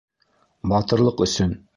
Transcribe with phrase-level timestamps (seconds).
[0.71, 1.53] Батырлыҡ өсөн!